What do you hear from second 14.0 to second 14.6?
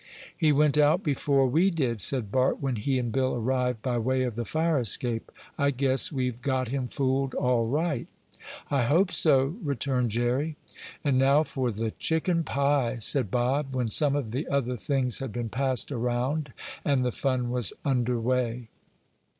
of the